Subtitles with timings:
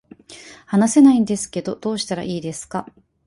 [0.65, 2.91] 話せないんですけどどうしたらいいですか